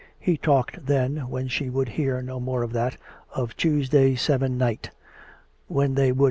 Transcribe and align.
He 0.19 0.35
talked 0.35 0.83
tlien, 0.87 1.27
when 1.29 1.47
she 1.47 1.69
would 1.69 1.89
hear 1.89 2.23
no 2.23 2.39
more 2.39 2.63
of 2.63 2.73
that, 2.73 2.97
of 3.35 3.55
Tuesday 3.55 4.15
seven 4.15 4.57
night, 4.57 4.89
when 5.67 5.93
they 5.93 6.05
would 6.05 6.07
10 6.07 6.09
COME 6.09 6.17
RACK! 6.17 6.19